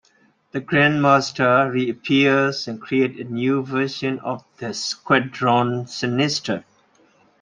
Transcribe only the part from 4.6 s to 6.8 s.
Squadron Sinister.